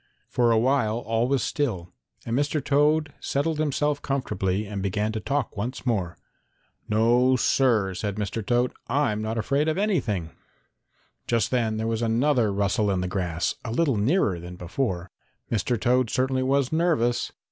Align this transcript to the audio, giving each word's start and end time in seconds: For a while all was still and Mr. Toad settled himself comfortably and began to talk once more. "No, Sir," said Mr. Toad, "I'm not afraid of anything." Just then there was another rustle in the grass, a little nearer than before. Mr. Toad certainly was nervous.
For 0.27 0.49
a 0.49 0.57
while 0.57 0.97
all 0.97 1.27
was 1.27 1.43
still 1.43 1.93
and 2.25 2.35
Mr. 2.35 2.59
Toad 2.65 3.13
settled 3.19 3.59
himself 3.59 4.01
comfortably 4.01 4.65
and 4.65 4.81
began 4.81 5.11
to 5.11 5.19
talk 5.19 5.55
once 5.55 5.85
more. 5.85 6.17
"No, 6.89 7.35
Sir," 7.35 7.93
said 7.93 8.15
Mr. 8.15 8.43
Toad, 8.43 8.73
"I'm 8.87 9.21
not 9.21 9.37
afraid 9.37 9.67
of 9.67 9.77
anything." 9.77 10.31
Just 11.27 11.51
then 11.51 11.77
there 11.77 11.85
was 11.85 12.01
another 12.01 12.51
rustle 12.51 12.89
in 12.89 13.01
the 13.01 13.07
grass, 13.07 13.53
a 13.63 13.69
little 13.71 13.95
nearer 13.95 14.39
than 14.39 14.55
before. 14.55 15.11
Mr. 15.51 15.79
Toad 15.79 16.09
certainly 16.09 16.41
was 16.41 16.71
nervous. 16.71 17.31